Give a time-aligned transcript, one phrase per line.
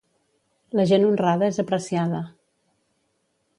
[0.79, 2.25] La gent honrada és apreciada.